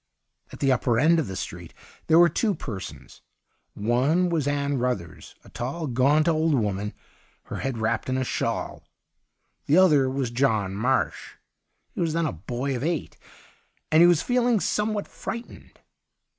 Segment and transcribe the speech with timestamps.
[0.51, 1.75] At the upper end of the street
[2.07, 3.21] there were two persons.
[3.75, 6.95] One was Ann Ruthers, a tall, gaunt old woman,
[7.43, 8.81] her head wrapped in a shawl;
[9.67, 11.33] the other was John Marsh.
[11.93, 13.15] He was then a boy of eight,
[13.91, 15.79] and he was feeling some what frightened.